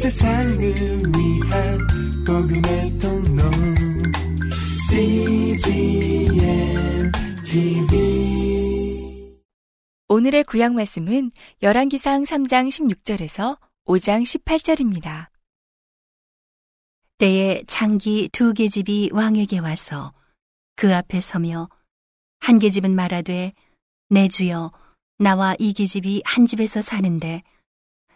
세상을 0.00 0.58
위한 0.58 1.78
복음의 2.26 2.98
통로 2.98 3.42
CGM 4.88 6.32
TV 7.44 9.36
오늘의 10.08 10.44
구약 10.44 10.72
말씀은 10.72 11.30
열왕기상 11.60 12.22
3장 12.22 12.68
16절에서 12.68 13.58
5장 13.84 14.22
18절입니다. 14.22 15.26
때에 17.18 17.62
창기 17.66 18.30
두 18.32 18.54
계집이 18.54 19.10
왕에게 19.12 19.58
와서 19.58 20.14
그 20.76 20.96
앞에 20.96 21.20
서며 21.20 21.68
한 22.38 22.58
계집은 22.58 22.94
말하되 22.94 23.52
내 24.08 24.28
주여 24.28 24.72
나와 25.18 25.54
이 25.58 25.74
계집이 25.74 26.22
한 26.24 26.46
집에서 26.46 26.80
사는데 26.80 27.42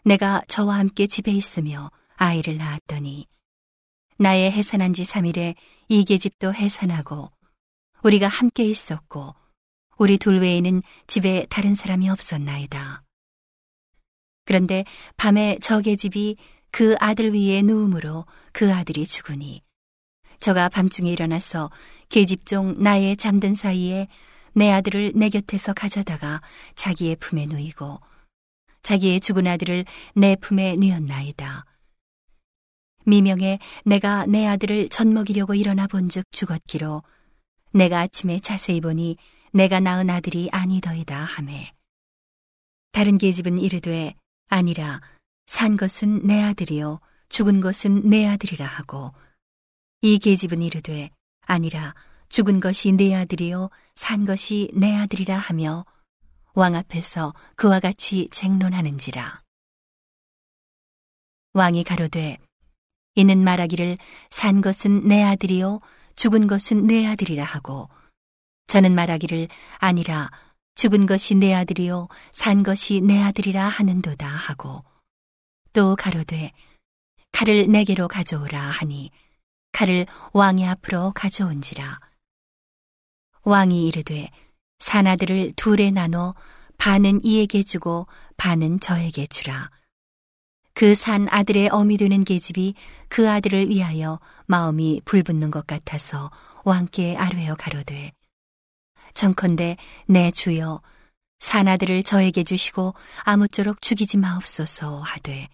내가 0.04 0.42
저와 0.48 0.78
함께 0.78 1.06
집에 1.06 1.32
있으며 1.32 1.90
아이를 2.16 2.58
낳았더니 2.58 3.26
나의 4.18 4.52
해산한 4.52 4.92
지 4.92 5.02
3일에 5.02 5.54
이 5.88 6.04
계집도 6.04 6.54
해산하고 6.54 7.32
우리가 8.02 8.28
함께 8.28 8.64
있었고 8.64 9.34
우리 9.96 10.18
둘 10.18 10.40
외에는 10.40 10.82
집에 11.06 11.46
다른 11.48 11.74
사람이 11.74 12.10
없었나이다. 12.10 13.02
그런데 14.44 14.84
밤에 15.16 15.58
저 15.62 15.80
계집이 15.80 16.36
그 16.70 16.96
아들 17.00 17.32
위에 17.32 17.62
누움으로 17.62 18.26
그 18.52 18.72
아들이 18.72 19.06
죽으니 19.06 19.62
저가 20.38 20.68
밤중에 20.68 21.10
일어나서 21.10 21.70
계집종 22.10 22.82
나의 22.82 23.16
잠든 23.16 23.54
사이에 23.54 24.08
내 24.52 24.70
아들을 24.70 25.12
내 25.14 25.30
곁에서 25.30 25.72
가져다가 25.72 26.42
자기의 26.74 27.16
품에 27.16 27.46
누이고 27.46 28.00
자기의 28.84 29.18
죽은 29.18 29.48
아들을 29.48 29.84
내 30.14 30.36
품에 30.36 30.76
누였나이다. 30.76 31.64
미명에 33.06 33.58
내가 33.84 34.26
내 34.26 34.46
아들을 34.46 34.88
젖먹이려고 34.90 35.54
일어나 35.54 35.86
본즉 35.86 36.24
죽었기로 36.30 37.02
내가 37.72 38.00
아침에 38.00 38.38
자세히 38.38 38.80
보니 38.80 39.16
내가 39.52 39.80
낳은 39.80 40.08
아들이 40.08 40.48
아니더이다 40.52 41.16
하매 41.16 41.72
다른 42.92 43.18
계집은 43.18 43.58
이르되 43.58 44.14
아니라 44.48 45.00
산 45.46 45.76
것은 45.76 46.26
내 46.26 46.42
아들이요 46.42 47.00
죽은 47.28 47.60
것은 47.60 48.08
내 48.08 48.26
아들이라 48.26 48.64
하고 48.64 49.12
이 50.00 50.18
계집은 50.18 50.62
이르되 50.62 51.10
아니라 51.42 51.94
죽은 52.28 52.60
것이 52.60 52.92
내 52.92 53.14
아들이요 53.14 53.70
산 53.94 54.24
것이 54.24 54.70
내 54.72 54.94
아들이라 54.94 55.36
하며 55.36 55.84
왕 56.56 56.76
앞에서 56.76 57.34
그와 57.56 57.80
같이 57.80 58.28
쟁론하는지라. 58.30 59.42
왕이 61.52 61.82
가로되 61.82 62.38
이는 63.16 63.42
말하기를 63.42 63.98
산 64.30 64.60
것은 64.60 65.08
내 65.08 65.22
아들이요 65.22 65.80
죽은 66.14 66.46
것은 66.46 66.86
내 66.86 67.06
아들이라 67.06 67.42
하고 67.42 67.88
저는 68.68 68.94
말하기를 68.94 69.48
아니라 69.78 70.30
죽은 70.76 71.06
것이 71.06 71.34
내 71.34 71.52
아들이요 71.52 72.08
산 72.32 72.62
것이 72.62 73.00
내 73.00 73.20
아들이라 73.20 73.66
하는도다 73.68 74.26
하고 74.26 74.84
또 75.72 75.96
가로되 75.96 76.52
칼을 77.32 77.66
내게로 77.66 78.06
가져오라 78.06 78.60
하니 78.60 79.10
칼을 79.72 80.06
왕의 80.32 80.68
앞으로 80.68 81.10
가져온지라. 81.16 81.98
왕이 83.42 83.88
이르되 83.88 84.30
사나들을 84.78 85.54
둘에 85.56 85.90
나눠 85.90 86.34
반은 86.78 87.24
이에게 87.24 87.62
주고 87.62 88.06
반은 88.36 88.80
저에게 88.80 89.26
주라. 89.26 89.70
그 90.74 90.96
산 90.96 91.28
아들의 91.30 91.68
어미 91.68 91.96
되는 91.98 92.24
계집이 92.24 92.74
그 93.08 93.30
아들을 93.30 93.68
위하여 93.68 94.18
마음이 94.46 95.02
불붙는 95.04 95.52
것 95.52 95.68
같아서 95.68 96.32
왕께 96.64 97.16
아뢰어 97.16 97.54
가로되 97.54 98.12
정컨대 99.14 99.76
내 100.08 100.32
주여 100.32 100.82
산 101.38 101.68
아들을 101.68 102.02
저에게 102.02 102.42
주시고 102.42 102.94
아무쪼록 103.22 103.82
죽이지 103.82 104.16
마옵소서 104.16 105.00
하되 105.00 105.48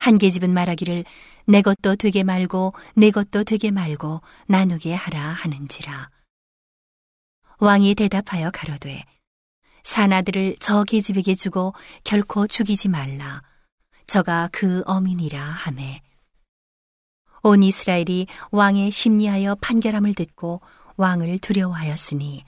한 0.00 0.18
계집은 0.18 0.52
말하기를 0.52 1.04
내 1.46 1.62
것도 1.62 1.94
되게 1.94 2.24
말고 2.24 2.74
내 2.96 3.12
것도 3.12 3.44
되게 3.44 3.70
말고 3.70 4.20
나누게 4.48 4.94
하라 4.94 5.28
하는지라 5.28 6.10
왕이 7.64 7.94
대답하여 7.94 8.50
가로되 8.50 9.04
산 9.82 10.12
아들을 10.12 10.56
저 10.60 10.84
계집에게 10.84 11.34
주고 11.34 11.74
결코 12.04 12.46
죽이지 12.46 12.88
말라 12.88 13.42
저가 14.06 14.50
그 14.52 14.82
어민이라 14.86 15.40
하매 15.42 16.02
온 17.42 17.62
이스라엘이 17.62 18.26
왕의 18.52 18.90
심리하여 18.90 19.56
판결함을 19.56 20.14
듣고 20.14 20.60
왕을 20.96 21.38
두려워하였으니 21.40 22.44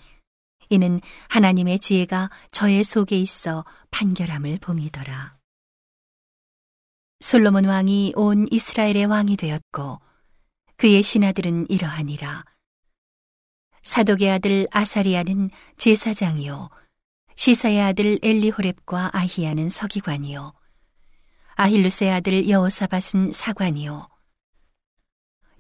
이는 0.71 1.01
하나님의 1.29 1.79
지혜가 1.79 2.31
저의 2.51 2.83
속에 2.83 3.19
있어 3.19 3.65
판결함을 3.91 4.59
봄이더라. 4.61 5.37
솔로몬 7.21 7.67
왕이 7.67 8.15
온 8.17 8.47
이스라엘의 8.51 9.07
왕이 9.07 9.37
되었고 9.37 10.01
그의 10.77 11.03
신하들은 11.03 11.67
이러하니라. 11.69 12.45
사독의 13.87 14.29
아들 14.33 14.67
아사리아는 14.73 15.49
제사장이요. 15.77 16.71
시사의 17.37 17.81
아들 17.81 18.19
엘리호렙과 18.21 19.11
아히야는 19.13 19.69
서기관이요. 19.69 20.53
아힐루스의 21.55 22.11
아들 22.11 22.49
여호사밧은 22.49 23.33
사관이요. 23.33 24.09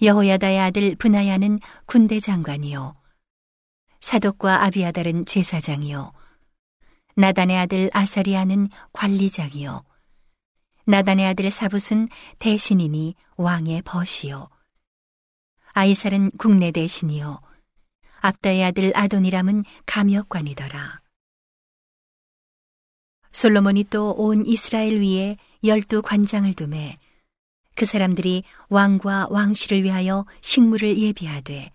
여호야다의 0.02 0.58
아들 0.58 0.96
분하야는 0.96 1.60
군대 1.86 2.18
장관이요. 2.18 2.96
사독과 4.00 4.64
아비아달은 4.64 5.26
제사장이요. 5.26 6.12
나단의 7.14 7.56
아들 7.56 7.90
아사리아는 7.92 8.68
관리장이요. 8.92 9.84
나단의 10.84 11.26
아들 11.26 11.48
사붓은 11.52 12.08
대신이니 12.40 13.14
왕의 13.36 13.82
벗이요. 13.82 14.48
아이살은 15.74 16.32
국내 16.38 16.72
대신이요 16.72 17.40
압다의 18.20 18.64
아들 18.64 18.92
아도니람은 18.96 19.64
감역관이더라 19.86 21.00
솔로몬이 23.32 23.84
또 23.84 24.12
온 24.12 24.46
이스라엘 24.46 25.00
위에 25.00 25.36
열두 25.62 26.02
관장을 26.02 26.54
두매 26.54 26.98
그 27.74 27.84
사람들이 27.84 28.44
왕과 28.70 29.28
왕실을 29.30 29.84
위하여 29.84 30.24
식물을 30.40 30.98
예비하되 30.98 31.70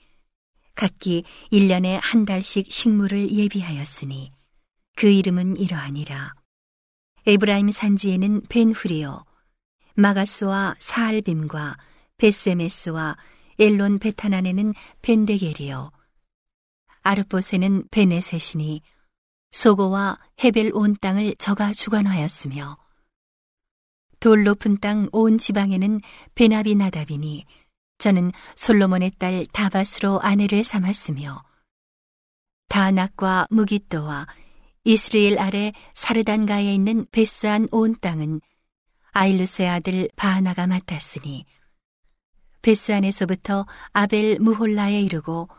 각기 0.74 1.24
1년에 1.52 2.00
한 2.02 2.25
달씩 2.25 2.72
식물을 2.72 3.31
예비하였으니 3.31 4.31
그 4.96 5.08
이름은 5.08 5.58
이러하니라. 5.58 6.34
에브라임 7.28 7.69
산지에는 7.69 8.41
벤후리오, 8.50 9.23
마가스와 9.96 10.75
사알빔과 10.79 11.78
베세메스와 12.18 13.18
엘론 13.59 14.00
베타난에는 14.00 14.73
벤데게리오, 15.03 15.91
아르보세는 17.03 17.88
베네셋이니 17.91 18.81
소고와 19.51 20.19
헤벨 20.44 20.72
온 20.73 20.95
땅을 21.00 21.35
저가 21.38 21.73
주관하였으며 21.73 22.78
돌 24.19 24.44
높은 24.44 24.78
땅 24.79 25.09
온 25.11 25.38
지방에는 25.38 26.00
베나비 26.35 26.75
나답이니 26.75 27.45
저는 27.97 28.31
솔로몬의 28.56 29.11
딸 29.17 29.45
다바스로 29.51 30.22
아내를 30.22 30.63
삼았으며 30.63 31.44
다낙과 32.69 33.47
무기또와 33.50 34.28
이스라엘 34.84 35.38
아래 35.38 35.73
사르단가에 35.94 36.73
있는 36.73 37.06
베스안 37.11 37.67
온 37.72 37.95
땅은 38.00 38.41
아일루스의 39.11 39.67
아들 39.67 40.09
바하나가 40.16 40.67
맡았으니 40.67 41.46
베스안에서부터 42.61 43.66
아벨 43.91 44.40
무홀라에 44.40 45.02
이르고 45.02 45.49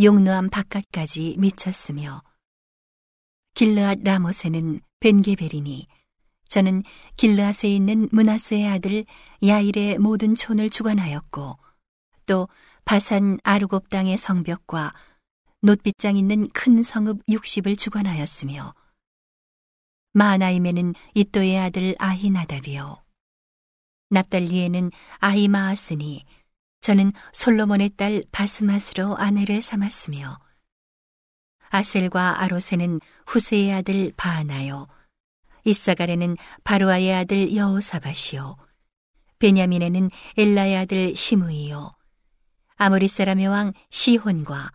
용누암 0.00 0.48
바깥까지 0.50 1.34
미쳤으며 1.38 2.22
길르앗 3.54 3.98
라모세는 4.04 4.80
벤게베리니 5.00 5.88
저는 6.46 6.84
길르앗에 7.16 7.68
있는 7.68 8.08
문하스의 8.12 8.68
아들 8.68 9.04
야일의 9.44 9.98
모든 9.98 10.36
촌을 10.36 10.70
주관하였고 10.70 11.58
또 12.26 12.48
바산 12.84 13.38
아르곱 13.42 13.90
땅의 13.90 14.18
성벽과 14.18 14.94
놋빗장 15.62 16.16
있는 16.16 16.48
큰 16.50 16.84
성읍 16.84 17.26
60을 17.26 17.76
주관하였으며 17.76 18.74
마하나임에는 20.12 20.94
이또의 21.14 21.58
아들 21.58 21.96
아히나답이요. 21.98 23.02
납달리에는 24.10 24.92
아히마아스니 25.18 26.24
저는 26.80 27.12
솔로몬의 27.32 27.90
딸 27.96 28.22
바스마스로 28.32 29.16
아내를 29.16 29.62
삼았으며 29.62 30.38
아셀과 31.70 32.40
아로세는 32.42 33.00
후세의 33.26 33.72
아들 33.72 34.12
바하나요. 34.16 34.86
이사갈에는 35.64 36.36
바로아의 36.64 37.14
아들 37.14 37.54
여호사바시요. 37.54 38.56
베냐민에는 39.38 40.10
엘라의 40.36 40.76
아들 40.78 41.14
시므이요. 41.14 41.92
아모리 42.76 43.08
사람의 43.08 43.48
왕 43.48 43.72
시혼과 43.90 44.70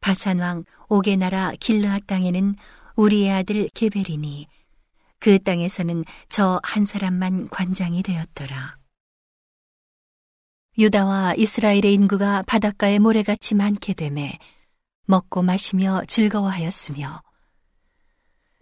바산 0.00 0.40
왕 0.40 0.64
오게 0.88 1.16
나라 1.16 1.52
길르앗 1.58 2.06
땅에는 2.06 2.56
우리의 2.96 3.32
아들 3.32 3.68
게베리니 3.72 4.46
그 5.18 5.38
땅에서는 5.42 6.04
저 6.28 6.60
한 6.62 6.84
사람만 6.84 7.48
관장이 7.48 8.02
되었더라. 8.02 8.76
유다와 10.78 11.34
이스라엘의 11.36 11.94
인구가 11.94 12.42
바닷가에 12.42 12.98
모래같이 12.98 13.54
많게 13.54 13.94
되매 13.94 14.38
먹고 15.06 15.42
마시며 15.42 16.02
즐거워하였으며 16.06 17.22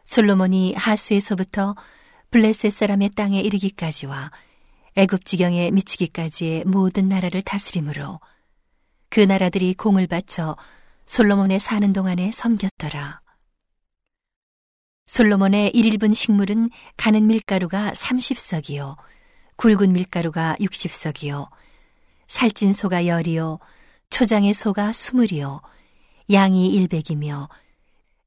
솔로몬이 0.05 0.75
하수에서부터 0.75 1.75
블레셋 2.31 2.73
사람의 2.73 3.11
땅에 3.17 3.41
이르기까지와 3.41 4.31
애굽 4.97 5.25
지경에 5.25 5.73
미치기까지의 5.73 6.65
모든 6.67 7.09
나라를 7.09 7.43
다스림으로 7.43 8.21
그 9.09 9.19
나라들이 9.19 9.75
공을 9.75 10.07
바쳐 10.07 10.57
솔로몬의 11.07 11.59
사는 11.59 11.93
동안에 11.93 12.31
섬겼더라. 12.31 13.23
솔로몬의 15.07 15.71
일일분 15.71 16.15
식물은 16.15 16.71
가는 16.97 17.27
밀가루가 17.27 17.91
30석이요, 17.91 18.97
굵은 19.57 19.93
밀가루가 19.93 20.57
60석이요, 20.61 21.49
살찐 22.29 22.73
소가 22.73 23.07
열이요, 23.07 23.59
초장의 24.11 24.55
소가 24.55 24.93
스물이요, 24.93 25.61
양이 26.33 26.69
일백이며, 26.69 27.49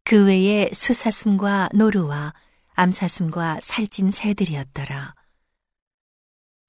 그 0.04 0.26
외에 0.26 0.70
수사슴과 0.74 1.70
노루와 1.74 2.34
암사슴과 2.76 3.60
살찐 3.62 4.12
새들이었더라. 4.12 5.16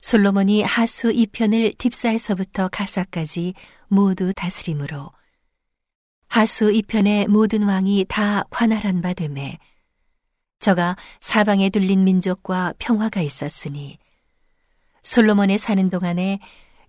솔로몬이 0.01 0.63
하수 0.63 1.11
이편을 1.11 1.75
딥사에서부터 1.77 2.69
가사까지 2.69 3.55
모두 3.89 4.33
다스림으로 4.33 5.11
하수 6.29 6.71
이편의 6.71 7.27
모든 7.29 7.65
왕이 7.65 8.07
다 8.09 8.45
관할한 8.51 9.01
바 9.01 9.13
되매 9.13 9.59
저가 10.61 10.97
사방에 11.21 11.71
둘린 11.71 12.05
민족과 12.05 12.75
평화가 12.79 13.21
있었으니 13.23 13.99
솔로몬의 15.03 15.59
사는 15.59 15.91
동안에 15.91 16.39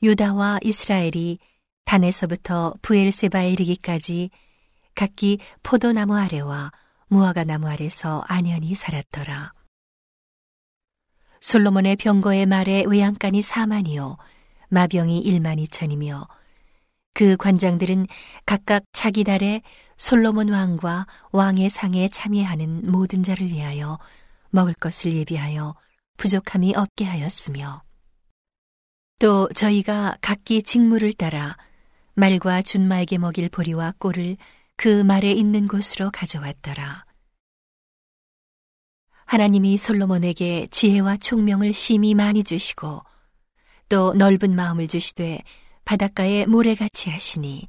유다와 0.02 0.60
이스라엘이 0.64 1.40
단에서부터 1.86 2.74
부엘세바에 2.82 3.52
이르기까지 3.52 4.30
각기 4.96 5.40
포도나무 5.64 6.16
아래와 6.16 6.72
무화과 7.08 7.44
나무 7.44 7.68
아래서 7.68 8.24
안연히 8.28 8.76
살았더라. 8.76 9.54
솔로몬의 11.42 11.96
병거의 11.96 12.46
말에 12.46 12.84
외양간이 12.86 13.42
4만이요 13.42 14.18
마병이 14.70 15.24
1만 15.24 15.66
2천이며 15.66 16.28
그 17.14 17.36
관장들은 17.38 18.08
각각 18.46 18.84
자기 18.94 19.24
달에 19.24 19.62
솔로몬 19.98 20.50
왕과 20.50 21.08
왕의 21.32 21.70
상에 21.70 22.08
참여하는 22.08 22.92
모든 22.92 23.24
자를 23.24 23.48
위하여 23.48 24.00
먹을 24.52 24.74
것을 24.74 25.14
예비하여 25.14 25.76
부족함이 26.18 26.76
없게 26.76 27.06
하였으며 27.06 27.82
또 29.20 29.50
저희가 29.54 30.16
각기 30.22 30.64
직무를 30.64 31.12
따라 31.12 31.58
말과 32.14 32.62
준마에게 32.62 33.18
먹일 33.18 33.50
보리와 33.50 33.94
꼴을 34.00 34.38
그 34.78 35.04
말에 35.04 35.34
있는 35.34 35.68
곳으로 35.68 36.10
가져왔더라. 36.10 37.06
하나님이 39.26 39.78
솔로몬에게 39.78 40.70
지혜와 40.72 41.18
총명을 41.18 41.74
심히 41.74 42.16
많이 42.16 42.46
주시고 42.46 43.04
또 43.90 44.14
넓은 44.14 44.56
마음을 44.56 44.88
주시되 44.88 45.44
바닷가에 45.84 46.46
모래같이 46.46 47.10
하시니 47.10 47.68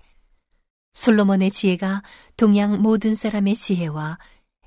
솔로몬의 0.93 1.50
지혜가 1.50 2.02
동양 2.37 2.81
모든 2.81 3.14
사람의 3.17 3.56
지혜와 3.56 4.19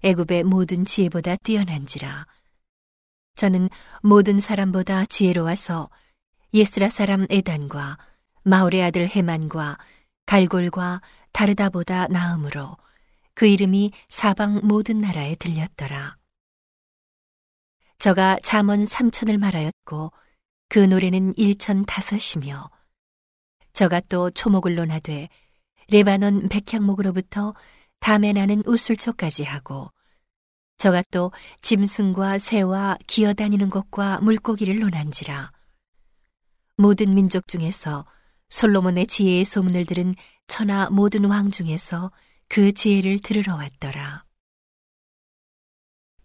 애굽의 0.04 0.44
모든 0.44 0.84
지혜보다 0.84 1.38
뛰어난지라 1.38 2.28
저는 3.36 3.70
모든 4.02 4.40
사람보다 4.40 5.06
지혜로워서 5.06 5.90
예스라 6.54 6.90
사람 6.90 7.26
에단과 7.32 7.98
마올의 8.44 8.84
아들 8.84 9.08
헤만과 9.08 9.80
갈골과 10.28 11.02
다르다보다 11.32 12.08
나음으로 12.10 12.78
그 13.34 13.48
이름이 13.48 13.92
사방 14.08 14.62
모든 14.64 15.02
나라에 15.02 15.34
들렸더라. 15.36 16.18
저가 17.98 18.38
잠언 18.44 18.86
삼천을 18.86 19.40
말하였고 19.40 20.12
그 20.70 20.78
노래는 20.78 21.34
일천 21.38 21.86
다섯이며 21.86 22.70
저가 23.74 24.02
또 24.02 24.30
초목을 24.30 24.76
논하되 24.76 25.30
레바논 25.90 26.50
백향목으로부터 26.50 27.56
담에 28.00 28.32
나는 28.34 28.62
우술초까지 28.68 29.44
하고 29.44 29.92
저가 30.78 31.02
또 31.10 31.32
짐승과 31.62 32.38
새와 32.38 32.98
기어다니는 33.08 33.72
것과 33.72 34.20
물고기를 34.20 34.80
논한지라 34.80 35.52
모든 36.78 37.14
민족 37.14 37.48
중에서 37.48 38.06
솔로몬의 38.50 39.08
지혜의 39.08 39.46
소문을 39.46 39.86
들은 39.86 40.16
천하 40.48 40.90
모든 40.90 41.26
왕 41.26 41.52
중에서 41.52 42.12
그 42.48 42.74
지혜를 42.74 43.20
들으러 43.20 43.56
왔더라. 43.56 44.26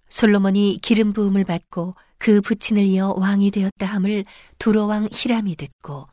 솔로몬이 0.08 0.78
기름 0.82 1.12
부음을 1.12 1.44
받고 1.44 1.94
그 2.18 2.40
부친을 2.40 2.82
이어 2.84 3.14
왕이 3.16 3.50
되었다 3.50 3.86
함을 3.86 4.24
두로왕 4.58 5.08
히람이 5.12 5.56
듣고 5.56 6.08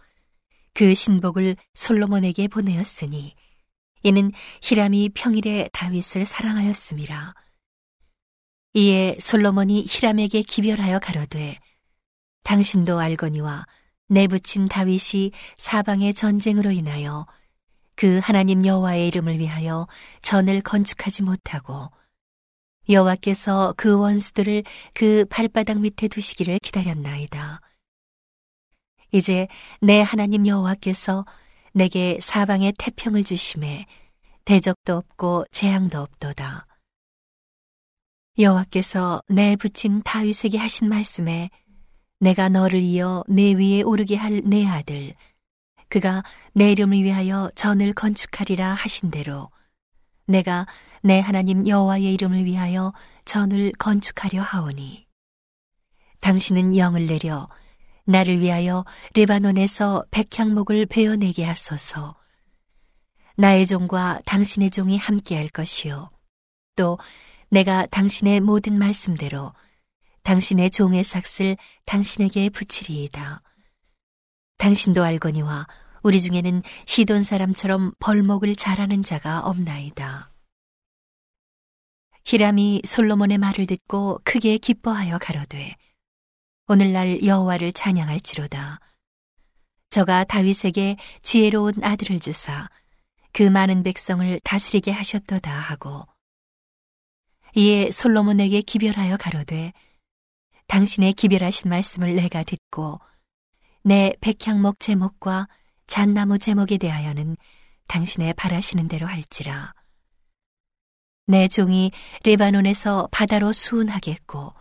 그 0.74 0.94
신복을 0.94 1.56
솔로몬에게 1.74 2.48
보내었으니 2.50 3.36
이는 4.04 4.32
히람이 4.62 5.12
평일에 5.16 5.70
다윗을 5.74 6.26
사랑하였음이라. 6.26 7.34
이에 8.74 9.18
솔로몬이 9.20 9.86
히람에게 9.88 10.42
기별하여 10.42 11.00
가로되 11.00 11.58
당신도 12.44 13.00
알거니와 13.00 13.66
내 14.08 14.28
부친 14.28 14.68
다윗이 14.68 15.32
사방의 15.58 16.14
전쟁으로 16.14 16.72
인하여 16.72 17.26
그 17.96 18.20
하나님 18.22 18.66
여호와의 18.66 19.08
이름을 19.08 19.40
위하여 19.40 19.88
전을 20.22 20.62
건축하지 20.62 21.24
못하고 21.24 21.90
여호와께서 22.88 23.74
그 23.78 23.98
원수들을 23.98 24.64
그 24.94 25.26
발바닥 25.30 25.80
밑에 25.80 26.08
두시기를 26.08 26.60
기다렸나이다. 26.60 27.62
이제 29.12 29.48
내 29.82 30.02
하나님 30.02 30.46
여호와께서 30.46 31.26
내게 31.74 32.20
사방에 32.22 32.74
태평을 32.78 33.24
주심에 33.24 33.86
대적도 34.46 34.98
없고 34.98 35.46
재앙도 35.52 36.00
없도다. 36.00 36.68
여호와께서 38.38 39.22
내 39.30 39.56
부친 39.56 40.04
다윗에게 40.04 40.58
하신 40.58 40.90
말씀에 40.90 41.50
내가 42.20 42.50
너를 42.50 42.80
이어 42.82 43.24
내 43.28 43.54
위에 43.54 43.82
오르게 43.82 44.16
할 44.16 44.42
내 44.46 44.66
아들 44.66 45.16
그가 45.90 46.24
내 46.54 46.72
이름을 46.72 47.04
위하여 47.04 47.52
전을 47.56 47.94
건축하리라 47.94 48.74
하신 48.74 49.12
대로 49.12 49.50
내가 50.28 50.66
내 51.04 51.20
하나님 51.20 51.68
여호와의 51.68 52.14
이름을 52.16 52.46
위하여 52.46 52.94
전을 53.26 53.74
건축하려 53.78 54.42
하오니. 54.42 55.06
당신은 56.20 56.76
영을 56.78 57.06
내려 57.06 57.48
나를 58.06 58.40
위하여 58.40 58.86
레바논에서 59.14 60.06
백향목을 60.10 60.88
베어내게 60.88 61.44
하소서. 61.44 62.16
나의 63.38 63.68
종과 63.68 64.22
당신의 64.26 64.72
종이 64.72 64.98
함께할 64.98 65.50
것이요. 65.50 66.10
또 66.76 66.98
내가 67.50 67.86
당신의 67.86 68.40
모든 68.40 68.80
말씀대로 68.80 69.54
당신의 70.26 70.72
종의 70.72 71.04
삭슬 71.04 71.56
당신에게 71.86 72.50
붙이리이다 72.50 73.44
당신도 74.58 75.04
알거니와 75.04 75.68
우리 76.02 76.20
중에는 76.20 76.64
시돈 76.88 77.22
사람처럼 77.22 77.94
벌목을 78.00 78.56
잘하는 78.56 79.04
자가 79.04 79.42
없나이다. 79.42 80.32
히람이 82.26 82.82
솔로몬의 82.86 83.38
말을 83.38 83.68
듣고 83.68 84.20
크게 84.24 84.58
기뻐하여 84.58 85.20
가로되 85.20 85.76
오늘날 86.68 87.24
여호와를 87.24 87.72
찬양할지로다. 87.72 88.80
저가 89.92 90.24
다윗에게 90.24 90.98
지혜로운 91.22 91.84
아들을 91.84 92.20
주사 92.20 92.68
그 93.32 93.44
많은 93.44 93.84
백성을 93.84 94.40
다스리게 94.44 94.92
하셨도다 94.92 95.52
하고 95.52 96.08
이에 97.56 97.92
솔로몬에게 97.92 98.62
기별하여 98.62 99.18
가로되 99.18 99.72
당신의 100.68 101.14
기별하신 101.14 101.70
말씀을 101.70 102.16
내가 102.16 102.44
듣고 102.44 103.00
내 103.84 104.14
백향목 104.22 104.80
제목과 104.80 105.48
잣나무 105.88 106.40
제목에 106.40 106.78
대하여는 106.78 107.38
당신의 107.88 108.34
바라시는 108.34 108.88
대로 108.88 109.08
할지라. 109.08 109.74
내 111.28 111.48
종이 111.48 111.92
레바논에서 112.24 113.10
바다로 113.12 113.54
수운하겠고, 113.54 114.54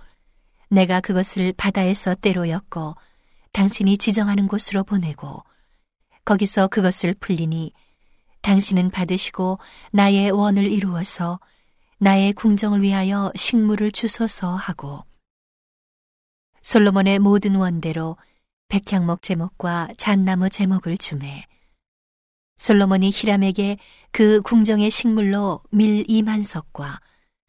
내가 0.70 1.00
그것을 1.00 1.52
바다에서 1.56 2.14
때로 2.14 2.48
엮고, 2.48 2.94
당신이 3.54 3.98
지정하는 3.98 4.48
곳으로 4.48 4.82
보내고 4.82 5.42
거기서 6.24 6.66
그것을 6.66 7.14
풀리니 7.14 7.72
당신은 8.42 8.90
받으시고 8.90 9.58
나의 9.92 10.32
원을 10.32 10.70
이루어서 10.70 11.38
나의 11.98 12.32
궁정을 12.32 12.82
위하여 12.82 13.30
식물을 13.36 13.92
주소서 13.92 14.56
하고 14.56 15.04
솔로몬의 16.64 17.18
모든 17.18 17.56
원대로 17.56 18.16
백향목 18.68 19.20
제목과 19.20 19.88
잣나무 19.98 20.48
제목을 20.48 20.96
주매 20.96 21.46
솔로몬이 22.56 23.10
히람에게 23.12 23.76
그 24.10 24.40
궁정의 24.40 24.90
식물로 24.90 25.62
밀 25.70 26.04
2만 26.04 26.42
석과 26.42 27.00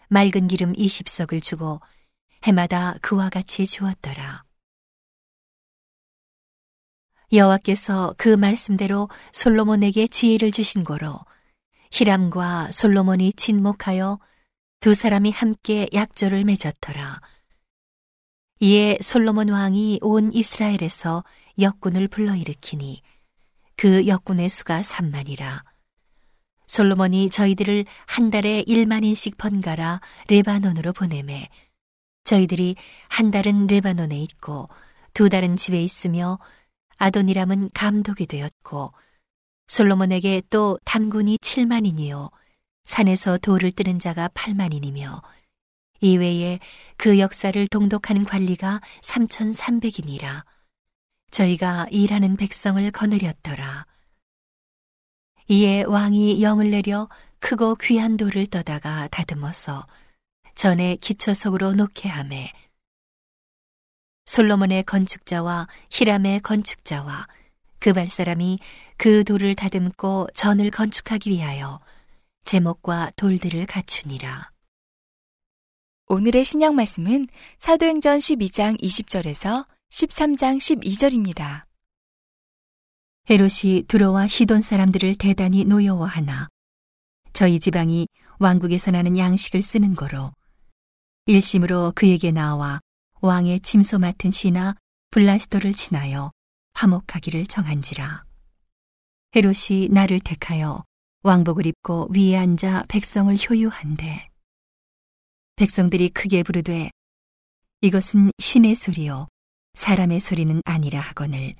맑은 0.09 0.47
기름 0.47 0.73
20석을 0.73 1.41
주고 1.41 1.79
해마다 2.43 2.95
그와 3.01 3.29
같이 3.29 3.65
주었더라. 3.65 4.43
여호와께서 7.31 8.15
그 8.17 8.27
말씀대로 8.27 9.09
솔로몬에게 9.31 10.07
지혜를 10.07 10.51
주신 10.51 10.83
거로 10.83 11.19
히람과 11.91 12.73
솔로몬이 12.73 13.31
진목하여 13.33 14.19
두 14.81 14.93
사람이 14.93 15.31
함께 15.31 15.87
약조를 15.93 16.43
맺었더라. 16.43 17.21
이에 18.61 18.97
솔로몬 19.01 19.49
왕이 19.49 19.99
온 20.01 20.31
이스라엘에서 20.31 21.25
역군을 21.59 22.07
불러일으키니 22.07 23.01
그 23.75 24.07
역군의 24.07 24.47
수가 24.47 24.81
3만이라. 24.81 25.61
솔로몬이 26.65 27.29
저희들을 27.29 27.85
한 28.07 28.31
달에 28.31 28.63
1만인씩 28.63 29.37
번갈아 29.37 29.99
레바논으로 30.29 30.93
보내매 30.93 31.49
저희들이 32.23 32.75
한 33.09 33.29
달은 33.29 33.67
레바논에 33.67 34.17
있고 34.21 34.69
두 35.13 35.29
달은 35.29 35.57
집에 35.57 35.83
있으며 35.83 36.39
아도니람은 36.97 37.71
감독이 37.73 38.25
되었고 38.25 38.93
솔로몬에게 39.67 40.43
또 40.49 40.79
담군이 40.85 41.37
7만이니요 41.37 42.31
산에서 42.85 43.37
돌을 43.37 43.71
뜨는 43.71 43.99
자가 43.99 44.29
8만이니며 44.29 45.21
이외에 46.01 46.59
그 46.97 47.19
역사를 47.19 47.67
동독하는 47.67 48.25
관리가 48.25 48.81
3,300이니라. 49.01 50.43
저희가 51.31 51.87
일하는 51.91 52.37
백성을 52.37 52.89
거느렸더라. 52.91 53.85
이에 55.47 55.83
왕이 55.83 56.41
영을 56.41 56.71
내려 56.71 57.09
크고 57.39 57.75
귀한 57.75 58.17
돌을 58.17 58.47
떠다가 58.47 59.07
다듬어서 59.09 59.85
전에 60.55 60.95
기초석으로 60.95 61.73
놓게 61.73 62.09
하매 62.09 62.51
솔로몬의 64.25 64.83
건축자와 64.83 65.67
히람의 65.91 66.39
건축자와 66.39 67.27
그 67.85 67.93
발 67.93 68.09
사람이 68.09 68.57
그 68.97 69.23
돌을 69.23 69.53
다듬고 69.53 70.29
전을 70.33 70.71
건축하기 70.71 71.29
위하여 71.29 71.79
제목과 72.43 73.11
돌들을 73.15 73.63
갖추니라. 73.67 74.54
오늘의 76.07 76.43
신약 76.43 76.75
말씀은 76.75 77.25
사도행전 77.57 78.19
12장 78.19 78.79
20절에서 78.79 79.65
13장 79.89 80.57
12절입니다. 80.57 81.63
헤롯이 83.27 83.85
두로와 83.87 84.27
시돈 84.27 84.61
사람들을 84.61 85.15
대단히 85.15 85.63
노여워하나 85.63 86.49
저희 87.33 87.59
지방이 87.59 88.07
왕국에서 88.37 88.91
나는 88.91 89.17
양식을 89.17 89.63
쓰는 89.63 89.95
거로 89.95 90.31
일심으로 91.25 91.93
그에게 91.95 92.29
나와 92.29 92.81
왕의 93.21 93.61
침소 93.61 93.97
맡은 93.97 94.29
시나 94.29 94.75
블라스도를 95.09 95.73
지나여 95.73 96.31
화목하기를 96.75 97.47
정한지라. 97.47 98.25
헤롯이 99.35 99.89
나를 99.89 100.19
택하여 100.19 100.83
왕복을 101.23 101.65
입고 101.65 102.09
위에 102.13 102.37
앉아 102.37 102.85
백성을 102.89 103.35
효유한대. 103.35 104.34
백성들이 105.57 106.09
크게 106.09 106.43
부르되 106.43 106.91
이것은 107.79 108.31
신의 108.39 108.75
소리요 108.75 109.29
사람의 109.73 110.19
소리는 110.19 110.61
아니라 110.65 110.99
하거늘 110.99 111.55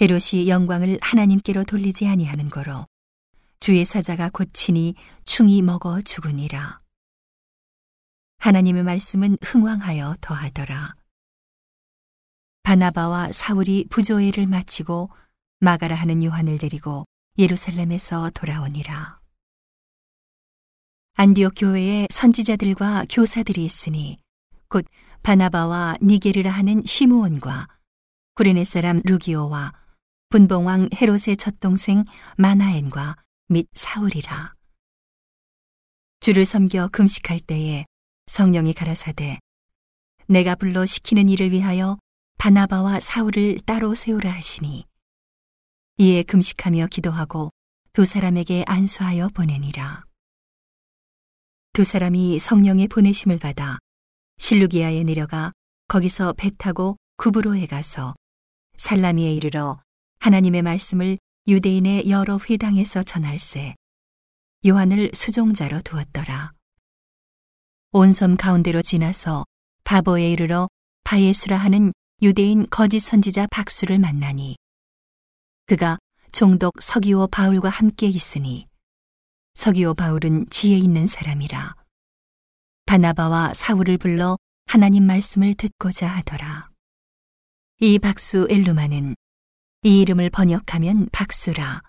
헤롯이 0.00 0.48
영광을 0.48 0.98
하나님께로 1.02 1.64
돌리지 1.64 2.06
아니하는 2.06 2.50
거로 2.50 2.86
주의 3.58 3.84
사자가 3.84 4.30
고치니 4.30 4.94
충이 5.24 5.60
먹어 5.60 6.00
죽으니라. 6.00 6.80
하나님의 8.38 8.84
말씀은 8.84 9.36
흥왕하여 9.42 10.16
더하더라. 10.22 10.94
바나바와 12.62 13.32
사울이 13.32 13.86
부조회를 13.90 14.46
마치고 14.46 15.10
마가라 15.58 15.94
하는 15.94 16.24
요한을 16.24 16.58
데리고 16.58 17.04
예루살렘에서 17.36 18.30
돌아오니라. 18.30 19.19
안디옥 21.22 21.52
교회에 21.54 22.06
선지자들과 22.08 23.04
교사들이 23.10 23.62
있으니 23.62 24.16
곧 24.70 24.86
바나바와 25.22 25.98
니게르라 26.00 26.50
하는 26.50 26.82
시므온과 26.86 27.68
구레네 28.36 28.64
사람 28.64 29.02
루기오와 29.04 29.74
분봉왕 30.30 30.88
헤롯의 30.94 31.36
첫 31.36 31.60
동생 31.60 32.06
마나엔과 32.38 33.16
및 33.48 33.66
사울이라. 33.74 34.54
주를 36.20 36.46
섬겨 36.46 36.88
금식할 36.88 37.40
때에 37.40 37.84
성령이 38.28 38.72
가라사대 38.72 39.40
내가 40.26 40.54
불러 40.54 40.86
시키는 40.86 41.28
일을 41.28 41.50
위하여 41.50 41.98
바나바와 42.38 43.00
사울을 43.00 43.58
따로 43.66 43.94
세우라 43.94 44.32
하시니 44.32 44.86
이에 45.98 46.22
금식하며 46.22 46.86
기도하고 46.86 47.50
두 47.92 48.06
사람에게 48.06 48.64
안수하여 48.66 49.28
보내니라. 49.34 50.08
두 51.72 51.84
사람이 51.84 52.40
성령의 52.40 52.88
보내심을 52.88 53.38
받아 53.38 53.78
실루기아에 54.38 55.04
내려가 55.04 55.52
거기서 55.86 56.32
배 56.36 56.50
타고 56.58 56.96
구브로에 57.16 57.66
가서 57.66 58.16
살라미에 58.76 59.32
이르러 59.32 59.80
하나님의 60.18 60.62
말씀을 60.62 61.18
유대인의 61.46 62.10
여러 62.10 62.38
회당에서 62.38 63.02
전할세 63.04 63.76
요한을 64.66 65.12
수종자로 65.14 65.82
두었더라. 65.82 66.52
온 67.92 68.12
섬 68.12 68.36
가운데로 68.36 68.82
지나서 68.82 69.44
바보에 69.84 70.32
이르러 70.32 70.68
바예수라 71.04 71.56
하는 71.56 71.92
유대인 72.20 72.66
거짓 72.68 73.00
선지자 73.00 73.46
박수를 73.50 73.98
만나니 73.98 74.56
그가 75.66 75.98
종독 76.32 76.82
서기오 76.82 77.28
바울과 77.28 77.68
함께 77.68 78.06
있으니 78.08 78.66
서기오 79.54 79.94
바울은 79.94 80.46
지혜 80.50 80.78
있는 80.78 81.06
사람이라. 81.06 81.74
바나바와 82.86 83.54
사울을 83.54 83.98
불러 83.98 84.38
하나님 84.66 85.04
말씀을 85.06 85.54
듣고자 85.54 86.08
하더라. 86.08 86.70
이 87.80 87.98
박수 87.98 88.46
엘루마는 88.50 89.16
이 89.82 90.00
이름을 90.00 90.30
번역하면 90.30 91.08
박수라. 91.12 91.82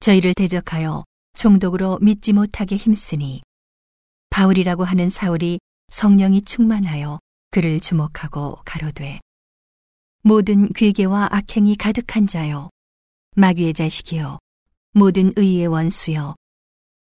저희를 0.00 0.34
대적하여 0.34 1.04
종독으로 1.36 1.98
믿지 2.00 2.32
못하게 2.32 2.76
힘쓰니 2.76 3.42
바울이라고 4.30 4.84
하는 4.84 5.10
사울이 5.10 5.58
성령이 5.88 6.42
충만하여 6.42 7.18
그를 7.50 7.80
주목하고 7.80 8.60
가로되 8.64 9.20
모든 10.22 10.72
괴계와 10.72 11.28
악행이 11.30 11.76
가득한 11.76 12.26
자여 12.26 12.70
마귀의 13.36 13.74
자식이여 13.74 14.38
모든 14.92 15.32
의의 15.36 15.66
원수여 15.66 16.34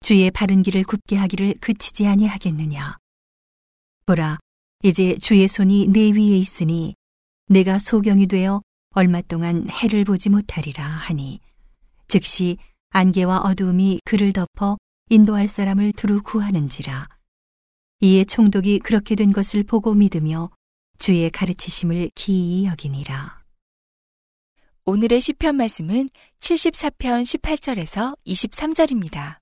주의 0.02 0.30
바른 0.32 0.64
길을 0.64 0.84
굽게 0.84 1.16
하기를 1.16 1.56
그치지 1.62 2.08
아니하겠느냐 2.08 2.98
보라 4.06 4.40
이제 4.84 5.18
주의 5.20 5.48
손이 5.48 5.88
내 5.88 6.12
위에 6.12 6.38
있으니 6.38 6.96
내가 7.48 7.80
소경이 7.80 8.28
되어 8.28 8.62
얼마 8.92 9.22
동안 9.22 9.70
해를 9.70 10.04
보지 10.04 10.30
못하리라 10.30 10.84
하니 10.84 11.40
즉시 12.08 12.58
안개와 12.90 13.40
어두움이 13.40 14.02
그를 14.04 14.34
덮어 14.34 14.78
인도할 15.10 15.50
사람을 15.50 15.92
두루 15.92 16.24
구하는지라. 16.24 17.10
이에 18.00 18.24
총독이 18.24 18.80
그렇게 18.80 19.16
된 19.16 19.34
것을 19.34 19.64
보고 19.64 19.94
믿으며 19.94 20.50
주의 21.00 21.30
가르치심을 21.30 22.12
기이 22.16 22.66
여기니라. 22.66 23.42
오늘의 24.86 25.20
시편 25.20 25.56
말씀은 25.56 26.10
74편 26.40 27.24
18절에서 27.24 28.18
23절입니다. 28.26 29.41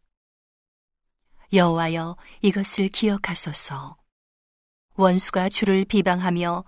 여호와여 1.51 2.15
이것을 2.41 2.89
기억하소서. 2.89 3.97
원수가 4.95 5.49
주를 5.49 5.85
비방하며 5.85 6.63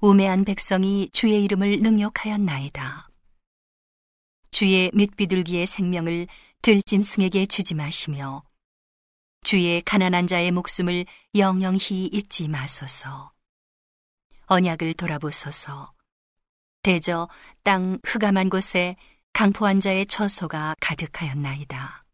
우매한 0.00 0.44
백성이 0.44 1.08
주의 1.12 1.42
이름을 1.44 1.80
능욕하였나이다. 1.80 3.08
주의 4.50 4.90
밑비둘기의 4.94 5.66
생명을 5.66 6.26
들짐승에게 6.62 7.46
주지 7.46 7.74
마시며 7.74 8.42
주의 9.44 9.80
가난한 9.82 10.26
자의 10.26 10.50
목숨을 10.50 11.06
영영히 11.36 12.06
잊지 12.06 12.48
마소서. 12.48 13.32
언약을 14.46 14.94
돌아보소서. 14.94 15.92
대저 16.82 17.28
땅 17.62 17.98
흑암한 18.04 18.48
곳에 18.48 18.96
강포한 19.32 19.80
자의 19.80 20.06
처소가 20.06 20.74
가득하였나이다. 20.80 22.05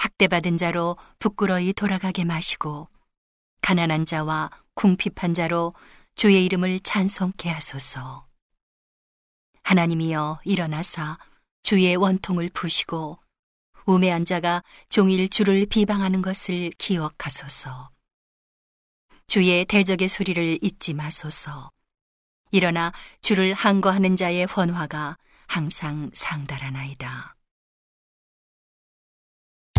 학대받은 0.00 0.56
자로 0.56 0.96
부끄러이 1.18 1.74
돌아가게 1.74 2.24
마시고 2.24 2.88
가난한 3.60 4.06
자와 4.06 4.50
궁핍한 4.74 5.34
자로 5.34 5.74
주의 6.14 6.42
이름을 6.46 6.80
찬송케 6.80 7.50
하소서. 7.50 8.26
하나님이여 9.62 10.40
일어나사 10.44 11.18
주의 11.62 11.94
원통을 11.96 12.48
푸시고 12.54 13.18
우매한 13.84 14.24
자가 14.24 14.62
종일 14.88 15.28
주를 15.28 15.66
비방하는 15.66 16.22
것을 16.22 16.70
기억하소서. 16.78 17.90
주의 19.26 19.66
대적의 19.66 20.08
소리를 20.08 20.58
잊지 20.62 20.94
마소서. 20.94 21.70
일어나 22.52 22.92
주를 23.20 23.52
항거하는 23.52 24.16
자의 24.16 24.46
헌화가 24.46 25.18
항상 25.46 26.10
상달하나이다. 26.14 27.36